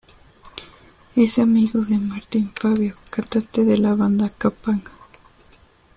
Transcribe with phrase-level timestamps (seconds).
[1.15, 4.89] Es amigo de Martín Fabio, cantante de la banda Kapanga.